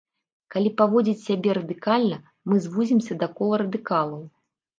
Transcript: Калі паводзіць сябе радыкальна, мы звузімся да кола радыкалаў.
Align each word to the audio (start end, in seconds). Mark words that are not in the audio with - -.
Калі 0.53 0.69
паводзіць 0.79 1.21
сябе 1.27 1.49
радыкальна, 1.57 2.17
мы 2.49 2.55
звузімся 2.65 3.13
да 3.21 3.31
кола 3.37 3.55
радыкалаў. 3.65 4.21